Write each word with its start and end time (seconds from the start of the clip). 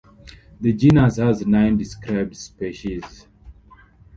The 0.59 0.73
genus 0.73 1.17
has 1.17 1.45
nine 1.45 1.77
described 1.77 2.35
species. 2.35 3.27